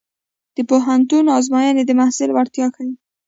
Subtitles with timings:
[0.55, 2.91] د پوهنتون ازموینې د محصل وړتیا ښيي.